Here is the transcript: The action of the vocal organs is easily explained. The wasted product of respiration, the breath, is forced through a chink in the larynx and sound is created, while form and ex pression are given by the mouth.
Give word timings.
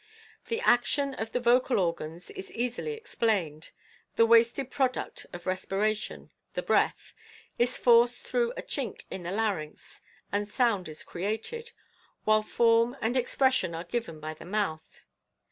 The 0.47 0.59
action 0.61 1.13
of 1.13 1.31
the 1.31 1.39
vocal 1.39 1.77
organs 1.77 2.31
is 2.31 2.51
easily 2.53 2.93
explained. 2.93 3.69
The 4.15 4.25
wasted 4.25 4.71
product 4.71 5.27
of 5.31 5.45
respiration, 5.45 6.31
the 6.55 6.63
breath, 6.63 7.13
is 7.59 7.77
forced 7.77 8.25
through 8.25 8.53
a 8.57 8.63
chink 8.63 9.03
in 9.11 9.21
the 9.21 9.31
larynx 9.31 10.01
and 10.31 10.47
sound 10.47 10.89
is 10.89 11.03
created, 11.03 11.71
while 12.25 12.41
form 12.41 12.97
and 12.99 13.15
ex 13.15 13.35
pression 13.35 13.75
are 13.75 13.83
given 13.83 14.19
by 14.19 14.33
the 14.33 14.43
mouth. 14.43 15.01